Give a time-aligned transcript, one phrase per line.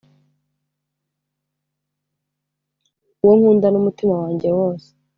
[3.21, 4.87] uwo nkunda n'umutima wanjye wose.